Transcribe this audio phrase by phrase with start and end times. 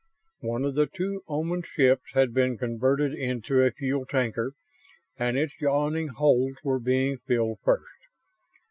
[0.39, 4.53] One of the two Oman ships had been converted into a fuel tanker
[5.19, 7.85] and its yawning holds were being filled first.